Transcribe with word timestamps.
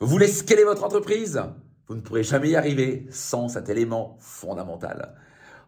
Vous 0.00 0.06
voulez 0.06 0.28
scaler 0.28 0.62
votre 0.62 0.84
entreprise? 0.84 1.42
Vous 1.88 1.96
ne 1.96 2.00
pourrez 2.00 2.22
jamais 2.22 2.50
y 2.50 2.56
arriver 2.56 3.08
sans 3.10 3.48
cet 3.48 3.68
élément 3.68 4.16
fondamental. 4.20 5.16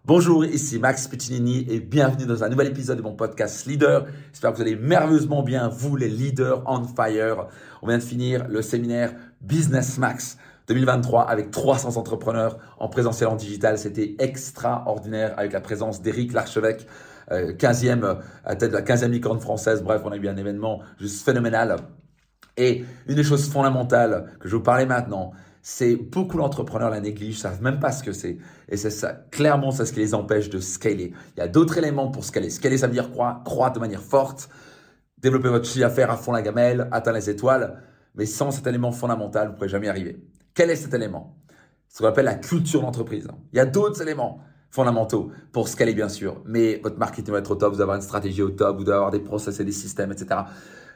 Bonjour, 0.05 0.45
ici 0.45 0.79
Max 0.79 1.09
Piccinini 1.09 1.67
et 1.69 1.81
bienvenue 1.81 2.27
dans 2.27 2.45
un 2.45 2.49
nouvel 2.49 2.69
épisode 2.69 2.99
de 2.99 3.03
mon 3.03 3.17
podcast 3.17 3.67
Leader. 3.67 4.07
J'espère 4.31 4.53
que 4.53 4.57
vous 4.59 4.63
allez 4.63 4.77
merveilleusement 4.77 5.43
bien, 5.43 5.67
vous 5.67 5.97
les 5.97 6.09
leaders 6.09 6.63
on 6.67 6.85
fire. 6.85 7.49
On 7.83 7.89
vient 7.89 7.99
de 7.99 8.05
finir 8.05 8.47
le 8.47 8.63
séminaire 8.63 9.15
Business 9.41 9.99
Max 9.99 10.39
2023 10.69 11.23
avec 11.23 11.51
300 11.51 11.97
entrepreneurs 11.97 12.57
en 12.79 12.89
présentiel 12.89 13.31
en 13.31 13.35
digital. 13.35 13.79
C'était 13.79 14.15
extraordinaire 14.21 15.35
avec 15.39 15.53
la 15.53 15.61
présence 15.61 16.03
d'Éric 16.03 16.35
Larchevêque, 16.35 16.87
15e, 17.29 18.05
euh, 18.05 18.15
à 18.45 18.55
tête 18.55 18.71
de 18.71 18.77
la 18.77 18.83
15e 18.83 19.11
licorne 19.11 19.41
française. 19.41 19.83
Bref, 19.83 20.03
on 20.05 20.13
a 20.13 20.17
eu 20.17 20.29
un 20.29 20.37
événement 20.37 20.83
juste 21.01 21.25
phénoménal. 21.25 21.79
Et 22.61 22.85
une 23.07 23.15
des 23.15 23.25
choses 23.25 23.49
fondamentales 23.49 24.31
que 24.39 24.47
je 24.47 24.55
vous 24.55 24.63
parlais 24.63 24.85
maintenant, 24.85 25.33
c'est 25.63 25.97
beaucoup 25.97 26.37
d'entrepreneurs 26.37 26.91
la 26.91 27.01
négligent, 27.01 27.39
savent 27.39 27.63
même 27.63 27.81
pas 27.81 27.91
ce 27.91 28.03
que 28.03 28.13
c'est. 28.13 28.37
Et 28.69 28.77
c'est 28.77 28.91
ça, 28.91 29.15
clairement, 29.31 29.71
c'est 29.71 29.87
ce 29.87 29.95
qui 29.95 30.01
les 30.01 30.13
empêche 30.13 30.51
de 30.51 30.61
scaler. 30.61 31.15
Il 31.37 31.41
y 31.41 31.43
a 31.43 31.49
d'autres 31.49 31.79
éléments 31.79 32.11
pour 32.11 32.23
scaler. 32.23 32.51
Scaler, 32.51 32.77
ça 32.77 32.87
veut 32.87 32.93
dire 32.93 33.13
quoi 33.13 33.41
Croître 33.47 33.77
de 33.77 33.81
manière 33.81 34.03
forte, 34.03 34.51
développer 35.17 35.49
votre 35.49 35.65
chiffre 35.65 35.81
d'affaires 35.81 36.11
à 36.11 36.19
fond 36.19 36.33
la 36.33 36.43
gamelle, 36.43 36.87
atteindre 36.93 37.17
les 37.17 37.31
étoiles. 37.31 37.83
Mais 38.15 38.27
sans 38.27 38.51
cet 38.51 38.67
élément 38.67 38.93
fondamental, 38.93 39.47
vous 39.47 39.53
ne 39.53 39.57
pourrez 39.57 39.69
jamais 39.71 39.87
y 39.87 39.91
arriver. 39.91 40.23
Quel 40.53 40.69
est 40.69 40.77
cet 40.77 40.93
élément? 40.93 41.39
Ce 41.89 42.03
qu'on 42.03 42.09
appelle 42.09 42.27
la 42.27 42.35
culture 42.35 42.83
d'entreprise. 42.83 43.27
Il 43.55 43.57
y 43.57 43.61
a 43.61 43.67
d'autres 43.67 44.03
éléments 44.03 44.41
fondamentaux 44.71 45.31
pour 45.53 45.69
scaler, 45.69 45.95
bien 45.95 46.11
sûr. 46.11 46.43
Mais 46.45 46.79
votre 46.83 46.99
marketing 46.99 47.29
doit 47.29 47.39
être 47.39 47.51
au 47.53 47.55
top, 47.55 47.71
vous 47.71 47.77
devez 47.77 47.85
avoir 47.85 47.97
une 47.97 48.03
stratégie 48.03 48.43
au 48.43 48.51
top, 48.51 48.77
vous 48.77 48.85
devez 48.85 48.97
avoir 48.97 49.11
des 49.11 49.21
process 49.21 49.61
et 49.61 49.65
des 49.65 49.73
systèmes, 49.73 50.13
etc 50.13 50.41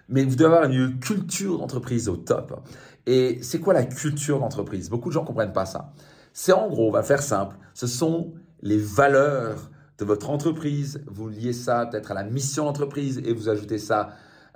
mais 0.08 0.24
vous 0.24 0.36
devez 0.36 0.46
avoir 0.46 0.64
une 0.64 0.98
culture 0.98 1.58
d'entreprise 1.58 2.08
au 2.08 2.16
top. 2.16 2.60
Et 3.06 3.38
c'est 3.42 3.60
quoi 3.60 3.74
la 3.74 3.84
culture 3.84 4.38
d'entreprise? 4.38 4.90
Beaucoup 4.90 5.08
de 5.08 5.14
gens 5.14 5.22
ne 5.22 5.26
comprennent 5.26 5.52
pas 5.52 5.66
ça. 5.66 5.92
C'est 6.32 6.52
en 6.52 6.68
gros, 6.68 6.88
on 6.88 6.92
va 6.92 7.02
faire 7.02 7.22
simple, 7.22 7.56
ce 7.74 7.86
sont 7.86 8.32
les 8.62 8.78
valeurs 8.78 9.70
de 9.98 10.04
votre 10.04 10.30
entreprise. 10.30 11.02
Vous 11.06 11.28
liez 11.28 11.52
ça 11.52 11.86
peut-être 11.86 12.10
à 12.10 12.14
la 12.14 12.24
mission 12.24 12.64
d'entreprise 12.64 13.22
et 13.24 13.32
vous 13.32 13.48
ajoutez 13.48 13.78
ça. 13.78 14.10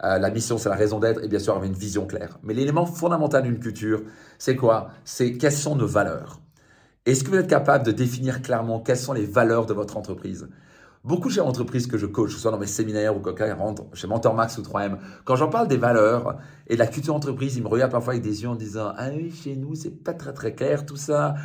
Euh, 0.05 0.19
la 0.19 0.31
mission, 0.31 0.59
c'est 0.59 0.69
la 0.69 0.77
raison 0.77 1.01
d'être 1.01 1.23
et 1.25 1.29
bien 1.29 1.39
sûr 1.39 1.53
avoir 1.53 1.67
une 1.67 1.77
vision 1.77 2.07
claire. 2.07 2.39
Mais 2.43 2.55
l'élément 2.55 2.87
fondamental 2.87 3.43
d'une 3.43 3.59
culture, 3.59 4.03
c'est 4.39 4.57
quoi? 4.57 4.91
C'est 5.05 5.33
quelles 5.33 5.53
sont 5.53 5.75
nos 5.77 5.87
valeurs 5.87 6.41
Est-ce 7.05 7.25
que 7.25 7.31
vous 7.31 7.37
êtes 7.37 7.49
capable 7.49 7.85
de 7.85 7.93
définir 7.93 8.43
clairement 8.43 8.81
quelles 8.81 8.97
sont 8.97 9.13
les 9.13 9.27
valeurs 9.27 9.67
de 9.67 9.75
votre 9.75 9.97
entreprise? 9.97 10.49
Beaucoup 11.05 11.31
chez 11.31 11.41
entreprises 11.41 11.87
que 11.87 11.97
je 11.97 12.07
coach, 12.07 12.31
que 12.31 12.35
ce 12.35 12.41
soit 12.41 12.51
dans 12.51 12.59
mes 12.59 12.67
séminaires 12.67 13.17
ou 13.17 13.23
rentre 13.23 13.85
chez 13.95 14.07
Mentor 14.07 14.35
Max 14.35 14.59
ou 14.59 14.63
3M, 14.63 14.99
quand 15.25 15.37
j'en 15.37 15.49
parle 15.49 15.69
des 15.69 15.77
valeurs 15.77 16.39
et 16.67 16.75
de 16.75 16.79
la 16.79 16.87
culture 16.87 17.15
d'entreprise, 17.15 17.57
ils 17.57 17.63
me 17.63 17.69
regardent 17.69 17.93
parfois 17.93 18.15
avec 18.15 18.23
des 18.23 18.43
yeux 18.43 18.49
en 18.49 18.57
disant 18.57 18.93
Ah 18.97 19.09
oui, 19.15 19.31
chez 19.31 19.57
nous, 19.57 19.75
c'est 19.75 20.03
pas 20.03 20.13
très 20.13 20.33
très 20.33 20.55
clair 20.55 20.85
tout 20.85 20.97
ça. 20.97 21.37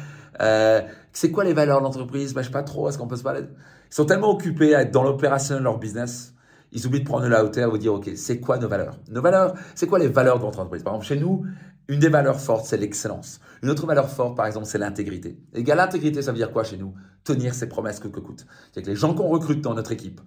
Euh, 0.42 0.82
c'est 1.12 1.32
quoi 1.32 1.44
les 1.44 1.54
valeurs 1.54 1.80
de 1.80 1.84
l'entreprise? 1.84 2.34
Ben, 2.34 2.42
Je 2.42 2.48
sais 2.48 2.52
pas 2.52 2.64
trop, 2.64 2.90
est-ce 2.90 2.98
qu'on 2.98 3.08
peut 3.08 3.16
se 3.16 3.24
parler? 3.24 3.42
Ils 3.42 3.96
sont 3.96 4.06
tellement 4.06 4.32
occupés 4.32 4.74
à 4.74 4.82
être 4.82 4.92
dans 4.92 5.04
l'opérationnel 5.04 5.62
de 5.62 5.66
leur 5.66 5.78
business, 5.78 6.33
ils 6.74 6.86
oublient 6.86 7.02
de 7.02 7.06
prendre 7.06 7.28
la 7.28 7.44
hauteur 7.44 7.68
et 7.68 7.72
vous 7.72 7.78
dire 7.78 7.94
Ok, 7.94 8.12
c'est 8.16 8.40
quoi 8.40 8.58
nos 8.58 8.68
valeurs? 8.68 8.98
Nos 9.10 9.22
valeurs, 9.22 9.54
c'est 9.76 9.88
quoi 9.88 10.00
les 10.00 10.08
valeurs 10.08 10.38
de 10.40 10.44
votre 10.44 10.60
entreprise? 10.60 10.84
Par 10.84 10.94
exemple, 10.94 11.08
chez 11.08 11.18
nous, 11.18 11.46
une 11.88 12.00
des 12.00 12.10
valeurs 12.10 12.40
fortes, 12.40 12.66
c'est 12.66 12.78
l'excellence. 12.78 13.40
Une 13.62 13.70
autre 13.70 13.86
valeur 13.86 14.10
forte, 14.10 14.36
par 14.36 14.46
exemple, 14.46 14.66
c'est 14.66 14.78
l'intégrité. 14.78 15.38
Et 15.54 15.64
l'intégrité, 15.64 16.22
ça 16.22 16.32
veut 16.32 16.38
dire 16.38 16.52
quoi 16.52 16.64
chez 16.64 16.78
nous? 16.78 16.94
Tenir 17.24 17.54
ses 17.54 17.70
promesses 17.70 18.00
que 18.00 18.08
que 18.08 18.20
coûte. 18.20 18.46
C'est 18.74 18.82
que 18.82 18.88
les 18.88 18.96
gens 18.96 19.14
qu'on 19.14 19.28
recrute 19.28 19.62
dans 19.62 19.74
notre 19.74 19.92
équipe, 19.92 20.22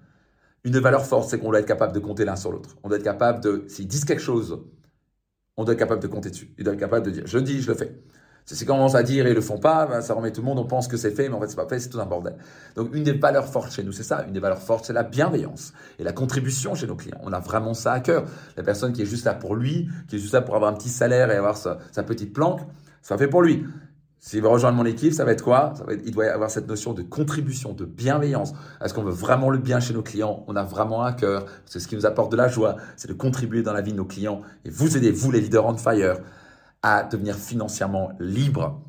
une 0.64 0.72
des 0.72 0.80
valeurs 0.80 1.06
fortes, 1.06 1.28
c'est 1.28 1.38
qu'on 1.38 1.50
doit 1.50 1.60
être 1.60 1.66
capable 1.66 1.92
de 1.92 2.00
compter 2.00 2.24
l'un 2.24 2.36
sur 2.36 2.52
l'autre. 2.52 2.76
On 2.82 2.88
doit 2.88 2.98
être 2.98 3.04
capable 3.04 3.40
de, 3.40 3.64
s'ils 3.68 3.88
disent 3.88 4.04
quelque 4.04 4.22
chose, 4.22 4.62
on 5.56 5.64
doit 5.64 5.74
être 5.74 5.78
capable 5.78 6.02
de 6.02 6.08
compter 6.08 6.30
dessus. 6.30 6.54
Ils 6.58 6.64
doivent 6.64 6.74
être 6.74 6.80
capable 6.80 7.06
de 7.06 7.10
dire, 7.10 7.26
je 7.26 7.38
dis, 7.38 7.62
je 7.62 7.68
le 7.68 7.76
fais. 7.76 7.98
Si 8.54 8.64
qu'on 8.64 8.74
commence 8.74 8.94
à 8.94 9.02
dire 9.02 9.26
et 9.26 9.30
ils 9.30 9.34
le 9.34 9.40
font 9.40 9.58
pas, 9.58 9.86
ben, 9.86 10.00
ça 10.00 10.14
remet 10.14 10.30
tout 10.30 10.40
le 10.40 10.46
monde, 10.46 10.60
on 10.60 10.66
pense 10.66 10.86
que 10.86 10.96
c'est 10.96 11.10
fait, 11.10 11.28
mais 11.28 11.34
en 11.34 11.40
fait 11.40 11.48
c'est 11.48 11.56
pas 11.56 11.66
fait, 11.66 11.80
c'est 11.80 11.88
tout 11.88 12.00
un 12.00 12.06
bordel. 12.06 12.36
Donc 12.76 12.94
une 12.94 13.02
des 13.02 13.12
valeurs 13.12 13.46
fortes 13.46 13.72
chez 13.72 13.82
nous, 13.82 13.90
c'est 13.90 14.04
ça. 14.04 14.24
Une 14.24 14.32
des 14.32 14.40
valeurs 14.40 14.62
fortes, 14.62 14.84
c'est 14.84 14.92
la 14.92 15.02
bienveillance 15.02 15.72
et 15.98 16.04
la 16.04 16.12
contribution 16.12 16.76
chez 16.76 16.86
nos 16.86 16.94
clients. 16.94 17.18
On 17.24 17.32
a 17.32 17.40
vraiment 17.40 17.74
ça 17.74 17.92
à 17.92 17.98
cœur. 17.98 18.24
La 18.56 18.62
personne 18.62 18.92
qui 18.92 19.02
est 19.02 19.06
juste 19.06 19.24
là 19.24 19.34
pour 19.34 19.56
lui, 19.56 19.88
qui 20.06 20.16
est 20.16 20.18
juste 20.20 20.32
là 20.32 20.42
pour 20.42 20.54
avoir 20.54 20.70
un 20.70 20.74
petit 20.74 20.90
salaire 20.90 21.30
et 21.32 21.36
avoir 21.36 21.56
sa, 21.56 21.78
petite 22.04 22.32
planque, 22.32 22.60
ça 23.02 23.18
fait 23.18 23.26
pour 23.26 23.42
lui. 23.42 23.64
S'il 24.20 24.42
veut 24.42 24.48
rejoindre 24.48 24.76
mon 24.76 24.86
équipe, 24.86 25.12
ça 25.12 25.24
va 25.24 25.32
être 25.32 25.42
quoi? 25.42 25.74
Il 26.04 26.12
doit 26.12 26.26
avoir 26.26 26.50
cette 26.50 26.68
notion 26.68 26.92
de 26.92 27.02
contribution, 27.02 27.72
de 27.72 27.84
bienveillance. 27.84 28.54
Est-ce 28.80 28.94
qu'on 28.94 29.02
veut 29.02 29.12
vraiment 29.12 29.50
le 29.50 29.58
bien 29.58 29.80
chez 29.80 29.92
nos 29.92 30.02
clients? 30.02 30.44
On 30.46 30.54
a 30.56 30.62
vraiment 30.62 31.02
à 31.02 31.12
cœur. 31.12 31.46
C'est 31.64 31.80
ce 31.80 31.88
qui 31.88 31.96
nous 31.96 32.06
apporte 32.06 32.30
de 32.32 32.36
la 32.36 32.48
joie, 32.48 32.76
c'est 32.96 33.08
de 33.08 33.12
contribuer 33.12 33.62
dans 33.62 33.72
la 33.72 33.82
vie 33.82 33.92
de 33.92 33.96
nos 33.96 34.04
clients 34.04 34.40
et 34.64 34.70
vous 34.70 34.96
aider, 34.96 35.10
vous 35.10 35.30
les 35.30 35.40
leaders 35.40 35.66
on 35.66 35.76
fire, 35.76 36.18
à 36.86 37.02
devenir 37.02 37.34
financièrement 37.34 38.12
libre. 38.20 38.80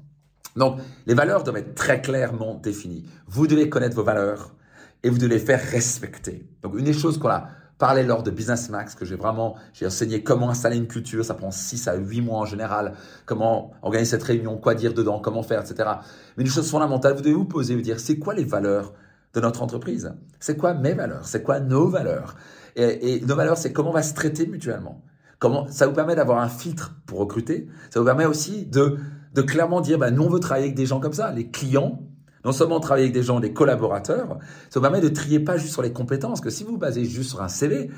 Donc, 0.55 0.79
les 1.07 1.15
valeurs 1.15 1.41
doivent 1.43 1.57
être 1.57 1.73
très 1.73 1.99
clairement 1.99 2.53
définies. 2.53 3.09
Vous 3.25 3.47
devez 3.47 3.69
connaître 3.69 3.95
vos 3.95 4.03
valeurs 4.03 4.53
et 5.01 5.09
vous 5.09 5.17
devez 5.17 5.33
les 5.33 5.39
faire 5.39 5.59
respecter. 5.59 6.47
Donc, 6.61 6.77
une 6.77 6.85
des 6.85 6.93
choses 6.93 7.17
qu'on 7.17 7.29
a 7.29 7.47
parlé 7.79 8.03
lors 8.03 8.21
de 8.21 8.29
Business 8.29 8.69
Max, 8.69 8.93
que 8.93 9.03
j'ai 9.03 9.15
vraiment, 9.15 9.55
j'ai 9.73 9.87
enseigné 9.87 10.21
comment 10.21 10.51
installer 10.51 10.77
une 10.77 10.85
culture, 10.85 11.25
ça 11.25 11.33
prend 11.33 11.49
6 11.49 11.87
à 11.87 11.95
8 11.95 12.21
mois 12.21 12.37
en 12.37 12.45
général, 12.45 12.93
comment 13.25 13.71
organiser 13.81 14.11
cette 14.11 14.23
réunion, 14.23 14.57
quoi 14.57 14.75
dire 14.75 14.93
dedans, 14.93 15.19
comment 15.19 15.41
faire, 15.41 15.61
etc. 15.61 15.89
Mais 16.37 16.43
une 16.43 16.51
chose 16.51 16.69
fondamentale, 16.69 17.15
vous 17.15 17.21
devez 17.21 17.33
vous 17.33 17.45
poser, 17.45 17.75
vous 17.75 17.81
dire, 17.81 17.99
c'est 17.99 18.19
quoi 18.19 18.35
les 18.35 18.45
valeurs 18.45 18.93
de 19.33 19.41
notre 19.41 19.63
entreprise? 19.63 20.13
C'est 20.39 20.55
quoi 20.55 20.75
mes 20.75 20.93
valeurs? 20.93 21.27
C'est 21.27 21.41
quoi 21.41 21.59
nos 21.59 21.87
valeurs? 21.87 22.35
Et, 22.75 23.15
et 23.15 23.21
nos 23.21 23.35
valeurs, 23.35 23.57
c'est 23.57 23.73
comment 23.73 23.89
on 23.89 23.93
va 23.93 24.03
se 24.03 24.13
traiter 24.13 24.45
mutuellement 24.45 25.01
Comment, 25.39 25.67
ça 25.69 25.85
vous 25.85 25.93
permet 25.93 26.15
d'avoir 26.15 26.39
un 26.39 26.49
filtre 26.49 26.95
pour 27.05 27.19
recruter. 27.19 27.67
Ça 27.89 27.99
vous 27.99 28.05
permet 28.05 28.25
aussi 28.25 28.65
de, 28.65 28.97
clairement 29.43 29.81
dire, 29.81 29.99
bah, 29.99 30.09
nous, 30.09 30.23
on 30.23 30.29
veut 30.29 30.39
travailler 30.39 30.65
avec 30.65 30.75
des 30.75 30.85
gens 30.85 30.99
comme 30.99 31.13
ça. 31.13 31.31
Les 31.31 31.47
clients, 31.49 32.01
non 32.43 32.51
seulement 32.51 32.79
travailler 32.79 33.05
avec 33.05 33.13
des 33.13 33.23
gens, 33.23 33.39
des 33.39 33.53
collaborateurs, 33.53 34.39
ça 34.69 34.79
vous 34.79 34.81
permet 34.81 35.01
de 35.01 35.09
trier 35.09 35.39
pas 35.39 35.57
juste 35.57 35.73
sur 35.73 35.81
les 35.81 35.93
compétences, 35.93 36.41
que 36.41 36.49
si 36.49 36.63
vous, 36.63 36.71
vous 36.71 36.77
basez 36.77 37.05
juste 37.05 37.29
sur 37.29 37.41
un 37.41 37.49
CV, 37.49 37.91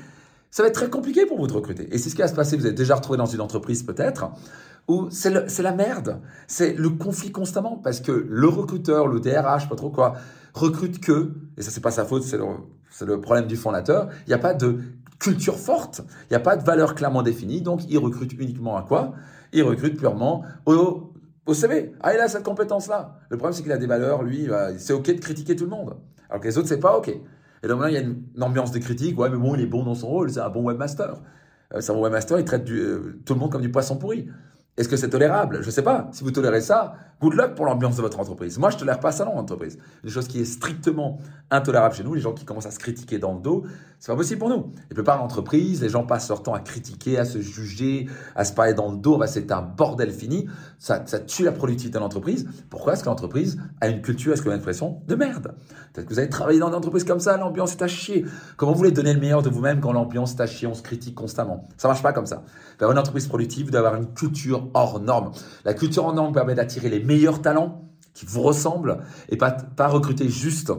ça 0.50 0.62
va 0.62 0.68
être 0.68 0.74
très 0.74 0.90
compliqué 0.90 1.24
pour 1.24 1.38
vous 1.38 1.46
de 1.46 1.52
recruter. 1.52 1.88
Et 1.94 1.98
c'est 1.98 2.10
ce 2.10 2.14
qui 2.14 2.22
va 2.22 2.28
se 2.28 2.34
passer, 2.34 2.56
vous 2.56 2.66
êtes 2.66 2.74
déjà 2.74 2.96
retrouvé 2.96 3.16
dans 3.16 3.26
une 3.26 3.40
entreprise 3.40 3.84
peut-être, 3.84 4.30
où 4.88 5.08
c'est 5.10 5.30
la 5.62 5.72
merde, 5.72 6.20
c'est 6.46 6.74
le 6.74 6.90
conflit 6.90 7.32
constamment, 7.32 7.76
parce 7.76 8.00
que 8.00 8.26
le 8.28 8.48
recruteur, 8.48 9.06
le 9.06 9.20
DRH, 9.20 9.68
pas 9.68 9.76
trop 9.76 9.90
quoi, 9.90 10.14
recrute 10.52 11.00
que, 11.00 11.32
et 11.56 11.62
ça 11.62 11.70
c'est 11.70 11.80
pas 11.80 11.92
sa 11.92 12.04
faute, 12.04 12.24
c'est 12.24 12.38
le, 12.38 12.44
le 13.06 13.20
problème 13.20 13.46
du 13.46 13.56
fondateur, 13.56 14.08
il 14.26 14.30
n'y 14.30 14.34
a 14.34 14.38
pas 14.38 14.52
de 14.52 14.80
culture 15.20 15.56
forte, 15.56 16.00
il 16.24 16.32
n'y 16.32 16.36
a 16.36 16.40
pas 16.40 16.56
de 16.56 16.64
valeur 16.64 16.94
clairement 16.94 17.22
définie, 17.22 17.60
donc 17.60 17.82
il 17.88 17.98
recrute 17.98 18.32
uniquement 18.32 18.76
à 18.76 18.82
quoi? 18.82 19.12
Il 19.52 19.62
recrute 19.62 19.96
purement 19.96 20.44
au, 20.66 21.12
CV. 21.52 21.92
Ah, 22.00 22.14
il 22.14 22.20
a 22.20 22.28
cette 22.28 22.44
compétence-là. 22.44 23.18
Le 23.28 23.36
problème, 23.36 23.52
c'est 23.52 23.62
qu'il 23.62 23.72
a 23.72 23.78
des 23.78 23.86
valeurs, 23.86 24.22
lui, 24.22 24.48
euh, 24.48 24.72
c'est 24.78 24.92
OK 24.92 25.06
de 25.06 25.20
critiquer 25.20 25.56
tout 25.56 25.64
le 25.64 25.70
monde. 25.70 25.96
Alors 26.28 26.40
que 26.40 26.46
les 26.46 26.56
autres, 26.56 26.68
c'est 26.68 26.78
pas 26.78 26.96
OK. 26.96 27.08
Et 27.08 27.68
donc 27.68 27.82
là, 27.82 27.90
il 27.90 27.94
y 27.94 27.96
a 27.96 28.00
une, 28.00 28.22
ambiance 28.40 28.70
de 28.70 28.78
critique. 28.78 29.18
Ouais, 29.18 29.28
mais 29.28 29.36
bon, 29.36 29.54
il 29.54 29.60
est 29.60 29.66
bon 29.66 29.82
dans 29.82 29.94
son 29.94 30.08
rôle, 30.08 30.30
c'est 30.30 30.40
un 30.40 30.48
bon 30.48 30.62
webmaster. 30.62 31.16
Euh, 31.74 31.80
c'est 31.80 31.92
un 31.92 31.94
bon 31.96 32.02
webmaster, 32.02 32.38
il 32.38 32.44
traite 32.44 32.68
euh, 32.70 33.20
tout 33.26 33.34
le 33.34 33.40
monde 33.40 33.50
comme 33.50 33.62
du 33.62 33.70
poisson 33.70 33.96
pourri. 33.96 34.28
Est-ce 34.80 34.88
que 34.88 34.96
c'est 34.96 35.10
tolérable? 35.10 35.58
Je 35.60 35.66
ne 35.66 35.70
sais 35.70 35.82
pas. 35.82 36.08
Si 36.10 36.24
vous 36.24 36.30
tolérez 36.30 36.62
ça, 36.62 36.94
good 37.20 37.34
luck 37.34 37.54
pour 37.54 37.66
l'ambiance 37.66 37.96
de 37.96 38.00
votre 38.00 38.18
entreprise. 38.18 38.58
Moi, 38.58 38.70
je 38.70 38.76
ne 38.76 38.80
tolère 38.80 38.98
pas 38.98 39.12
ça 39.12 39.26
dans 39.26 39.34
mon 39.34 39.40
entreprise. 39.40 39.76
Une 40.02 40.08
chose 40.08 40.26
qui 40.26 40.40
est 40.40 40.46
strictement 40.46 41.18
intolérable 41.50 41.94
chez 41.94 42.02
nous, 42.02 42.14
les 42.14 42.22
gens 42.22 42.32
qui 42.32 42.46
commencent 42.46 42.64
à 42.64 42.70
se 42.70 42.78
critiquer 42.78 43.18
dans 43.18 43.34
le 43.34 43.40
dos, 43.40 43.64
c'est 43.98 44.10
pas 44.10 44.16
possible 44.16 44.38
pour 44.38 44.48
nous. 44.48 44.72
Et 44.90 44.94
plupart 44.94 45.18
d'entreprises, 45.18 45.82
les 45.82 45.90
gens 45.90 46.04
passent 46.04 46.30
leur 46.30 46.42
temps 46.42 46.54
à 46.54 46.60
critiquer, 46.60 47.18
à 47.18 47.26
se 47.26 47.42
juger, 47.42 48.06
à 48.34 48.46
se 48.46 48.54
parler 48.54 48.72
dans 48.72 48.90
le 48.90 48.96
dos. 48.96 49.18
Bah, 49.18 49.26
c'est 49.26 49.52
un 49.52 49.60
bordel 49.60 50.10
fini. 50.12 50.48
Ça, 50.78 50.98
tue 51.00 51.44
la 51.44 51.52
productivité 51.52 51.98
de 51.98 52.02
l'entreprise. 52.02 52.48
Pourquoi? 52.70 52.94
Est-ce 52.94 53.04
que 53.04 53.10
l'entreprise 53.10 53.60
a 53.82 53.88
une 53.88 54.00
culture, 54.00 54.32
est-ce 54.32 54.40
que 54.40 54.46
vous 54.46 54.52
avez 54.52 54.60
l'impression? 54.60 55.02
De 55.06 55.14
merde 55.14 55.54
Peut-être 55.92 56.06
que 56.06 56.14
vous 56.14 56.18
avez 56.20 56.30
travaillé 56.30 56.58
dans 56.58 56.68
une 56.68 56.74
entreprise 56.74 57.04
comme 57.04 57.20
ça, 57.20 57.36
l'ambiance 57.36 57.72
est 57.72 57.82
à 57.82 57.88
chier. 57.88 58.24
Comment 58.56 58.72
vous 58.72 58.78
voulez 58.78 58.92
donner 58.92 59.12
le 59.12 59.20
meilleur 59.20 59.42
de 59.42 59.50
vous-même 59.50 59.80
quand 59.80 59.92
l'ambiance 59.92 60.36
est 60.36 60.40
à 60.40 60.46
chier, 60.46 60.66
on 60.66 60.72
se 60.72 60.82
critique 60.82 61.14
constamment? 61.14 61.68
Ça 61.76 61.86
marche 61.86 62.02
pas 62.02 62.14
comme 62.14 62.26
ça. 62.26 62.44
Vers 62.78 62.90
une 62.90 62.98
entreprise 62.98 63.26
productive, 63.26 63.70
d'avoir 63.70 63.96
une 63.96 64.14
culture 64.14 64.69
hors 64.74 65.00
norme. 65.00 65.32
La 65.64 65.74
culture 65.74 66.04
hors 66.04 66.14
norme 66.14 66.32
permet 66.32 66.54
d'attirer 66.54 66.88
les 66.88 67.02
meilleurs 67.02 67.42
talents 67.42 67.88
qui 68.14 68.26
vous 68.26 68.42
ressemblent 68.42 68.98
et 69.28 69.36
pas, 69.36 69.50
pas 69.50 69.88
recruter 69.88 70.28
juste 70.28 70.72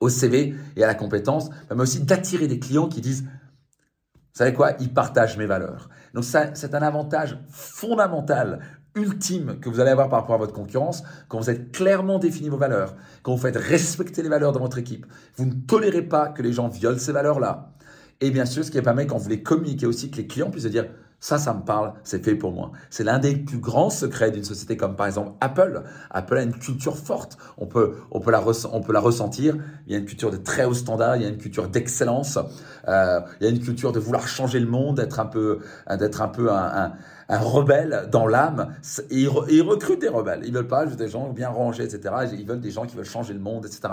au 0.00 0.08
CV 0.08 0.54
et 0.76 0.84
à 0.84 0.86
la 0.86 0.94
compétence, 0.94 1.50
mais 1.70 1.82
aussi 1.82 2.00
d'attirer 2.00 2.46
des 2.46 2.58
clients 2.58 2.88
qui 2.88 3.00
disent, 3.00 3.22
vous 3.22 4.44
savez 4.44 4.52
quoi, 4.52 4.72
ils 4.80 4.92
partagent 4.92 5.38
mes 5.38 5.46
valeurs. 5.46 5.88
Donc 6.12 6.24
ça, 6.24 6.54
c'est 6.54 6.74
un 6.74 6.82
avantage 6.82 7.38
fondamental, 7.48 8.60
ultime 8.96 9.60
que 9.60 9.68
vous 9.68 9.80
allez 9.80 9.90
avoir 9.90 10.08
par 10.08 10.20
rapport 10.20 10.34
à 10.34 10.38
votre 10.38 10.52
concurrence 10.52 11.02
quand 11.28 11.38
vous 11.38 11.50
êtes 11.50 11.72
clairement 11.72 12.18
défini 12.18 12.48
vos 12.48 12.56
valeurs, 12.56 12.96
quand 13.22 13.34
vous 13.34 13.40
faites 13.40 13.56
respecter 13.56 14.22
les 14.22 14.28
valeurs 14.28 14.52
de 14.52 14.58
votre 14.58 14.78
équipe. 14.78 15.06
Vous 15.36 15.44
ne 15.44 15.52
tolérez 15.52 16.02
pas 16.02 16.28
que 16.28 16.42
les 16.42 16.52
gens 16.52 16.68
violent 16.68 16.98
ces 16.98 17.12
valeurs-là. 17.12 17.72
Et 18.20 18.30
bien 18.30 18.46
sûr, 18.46 18.64
ce 18.64 18.70
qui 18.70 18.80
permet 18.80 19.06
quand 19.06 19.18
vous 19.18 19.28
les 19.28 19.42
communiquez 19.42 19.86
aussi, 19.86 20.10
que 20.10 20.16
les 20.16 20.26
clients 20.26 20.50
puissent 20.50 20.64
se 20.64 20.68
dire, 20.68 20.86
Ça, 21.18 21.38
ça 21.38 21.54
me 21.54 21.62
parle, 21.62 21.94
c'est 22.04 22.22
fait 22.22 22.34
pour 22.34 22.52
moi. 22.52 22.72
C'est 22.90 23.02
l'un 23.02 23.18
des 23.18 23.36
plus 23.36 23.58
grands 23.58 23.88
secrets 23.88 24.30
d'une 24.30 24.44
société 24.44 24.76
comme 24.76 24.96
par 24.96 25.06
exemple 25.06 25.32
Apple. 25.40 25.82
Apple 26.10 26.36
a 26.36 26.42
une 26.42 26.52
culture 26.52 26.98
forte. 26.98 27.38
On 27.56 27.66
peut, 27.66 27.94
on 28.10 28.20
peut, 28.20 28.30
la, 28.30 28.38
ressentir. 28.38 29.56
Il 29.86 29.92
y 29.92 29.96
a 29.96 29.98
une 29.98 30.04
culture 30.04 30.30
de 30.30 30.36
très 30.36 30.66
haut 30.66 30.74
standard, 30.74 31.16
il 31.16 31.22
y 31.22 31.24
a 31.24 31.28
une 31.28 31.38
culture 31.38 31.68
d'excellence, 31.68 32.38
euh, 32.86 33.20
il 33.40 33.44
y 33.44 33.46
a 33.48 33.50
une 33.50 33.60
culture 33.60 33.92
de 33.92 33.98
vouloir 33.98 34.28
changer 34.28 34.60
le 34.60 34.66
monde, 34.66 34.96
d'être 34.96 35.18
un 35.18 35.26
peu, 35.26 35.60
d'être 35.98 36.20
un 36.20 36.28
peu 36.28 36.52
un, 36.52 36.92
rebelle 37.30 38.08
dans 38.12 38.26
l'âme. 38.26 38.74
Et 39.10 39.22
ils, 39.22 39.62
recrutent 39.62 40.02
des 40.02 40.08
rebelles. 40.08 40.42
Ils 40.44 40.52
veulent 40.52 40.68
pas 40.68 40.84
juste 40.84 40.98
des 40.98 41.08
gens 41.08 41.30
bien 41.30 41.48
rangés, 41.48 41.84
etc. 41.84 42.14
Ils 42.38 42.46
veulent 42.46 42.60
des 42.60 42.70
gens 42.70 42.84
qui 42.84 42.94
veulent 42.94 43.06
changer 43.06 43.32
le 43.32 43.40
monde, 43.40 43.64
etc. 43.64 43.88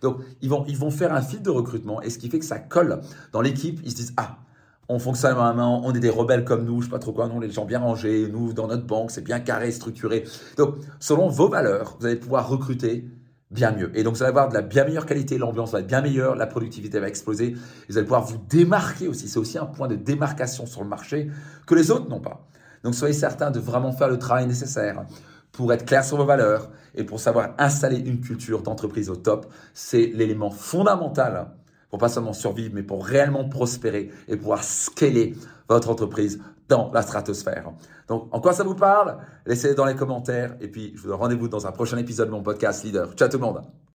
Donc, 0.00 0.18
ils 0.42 0.48
vont, 0.48 0.64
ils 0.68 0.78
vont 0.78 0.90
faire 0.90 1.12
un 1.12 1.22
fil 1.22 1.42
de 1.42 1.50
recrutement 1.50 2.00
et 2.02 2.08
ce 2.08 2.18
qui 2.18 2.30
fait 2.30 2.38
que 2.38 2.44
ça 2.44 2.60
colle 2.60 3.00
dans 3.32 3.40
l'équipe. 3.40 3.80
Ils 3.84 3.90
se 3.90 3.96
disent, 3.96 4.14
ah, 4.16 4.38
on 4.88 4.98
fonctionne 4.98 5.34
vraiment, 5.34 5.82
on 5.84 5.92
est 5.92 6.00
des 6.00 6.10
rebelles 6.10 6.44
comme 6.44 6.64
nous, 6.64 6.80
je 6.80 6.86
sais 6.86 6.90
pas 6.90 6.98
trop 6.98 7.12
quoi, 7.12 7.28
nous, 7.28 7.40
les 7.40 7.50
gens 7.50 7.66
bien 7.66 7.78
rangés, 7.78 8.28
nous, 8.30 8.52
dans 8.52 8.68
notre 8.68 8.86
banque, 8.86 9.10
c'est 9.10 9.22
bien 9.22 9.38
carré, 9.38 9.70
structuré. 9.70 10.24
Donc, 10.56 10.76
selon 10.98 11.28
vos 11.28 11.48
valeurs, 11.48 11.96
vous 12.00 12.06
allez 12.06 12.16
pouvoir 12.16 12.48
recruter 12.48 13.06
bien 13.50 13.72
mieux. 13.72 13.90
Et 13.94 14.02
donc, 14.02 14.14
vous 14.14 14.22
allez 14.22 14.30
avoir 14.30 14.48
de 14.48 14.54
la 14.54 14.62
bien 14.62 14.84
meilleure 14.84 15.04
qualité, 15.04 15.36
l'ambiance 15.36 15.72
va 15.72 15.80
être 15.80 15.86
bien 15.86 16.00
meilleure, 16.00 16.36
la 16.36 16.46
productivité 16.46 17.00
va 17.00 17.08
exploser, 17.08 17.54
vous 17.88 17.98
allez 17.98 18.06
pouvoir 18.06 18.24
vous 18.24 18.38
démarquer 18.48 19.08
aussi. 19.08 19.28
C'est 19.28 19.38
aussi 19.38 19.58
un 19.58 19.66
point 19.66 19.88
de 19.88 19.94
démarcation 19.94 20.64
sur 20.64 20.82
le 20.82 20.88
marché 20.88 21.30
que 21.66 21.74
les 21.74 21.90
autres 21.90 22.08
n'ont 22.08 22.20
pas. 22.20 22.46
Donc, 22.82 22.94
soyez 22.94 23.14
certains 23.14 23.50
de 23.50 23.60
vraiment 23.60 23.92
faire 23.92 24.08
le 24.08 24.18
travail 24.18 24.46
nécessaire 24.46 25.04
pour 25.52 25.72
être 25.72 25.84
clair 25.84 26.04
sur 26.04 26.16
vos 26.16 26.24
valeurs 26.24 26.70
et 26.94 27.04
pour 27.04 27.20
savoir 27.20 27.54
installer 27.58 27.98
une 27.98 28.20
culture 28.20 28.62
d'entreprise 28.62 29.10
au 29.10 29.16
top. 29.16 29.52
C'est 29.74 30.12
l'élément 30.14 30.50
fondamental 30.50 31.48
pour 31.90 31.98
pas 31.98 32.08
seulement 32.08 32.32
survivre, 32.32 32.72
mais 32.74 32.82
pour 32.82 33.04
réellement 33.04 33.48
prospérer 33.48 34.10
et 34.28 34.36
pouvoir 34.36 34.64
scaler 34.64 35.34
votre 35.68 35.90
entreprise 35.90 36.40
dans 36.68 36.90
la 36.92 37.02
stratosphère. 37.02 37.72
Donc, 38.08 38.28
en 38.30 38.40
quoi 38.40 38.52
ça 38.52 38.62
vous 38.62 38.74
parle? 38.74 39.18
Laissez-le 39.46 39.74
dans 39.74 39.86
les 39.86 39.96
commentaires 39.96 40.56
et 40.60 40.68
puis 40.68 40.92
je 40.94 41.02
vous 41.02 41.08
donne 41.08 41.18
rendez-vous 41.18 41.48
dans 41.48 41.66
un 41.66 41.72
prochain 41.72 41.96
épisode 41.96 42.28
de 42.28 42.32
mon 42.32 42.42
podcast 42.42 42.84
Leader. 42.84 43.12
Ciao 43.14 43.28
tout 43.28 43.38
le 43.38 43.44
monde 43.44 43.62